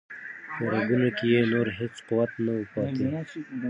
په 0.55 0.63
رګونو 0.73 1.09
کې 1.17 1.25
یې 1.33 1.41
نور 1.51 1.67
هیڅ 1.79 1.95
قوت 2.07 2.31
نه 2.45 2.51
و 2.57 2.61
پاتې. 2.73 3.05